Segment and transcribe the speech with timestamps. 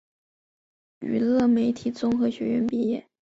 [1.01, 3.07] 娱乐媒体综合学院毕业。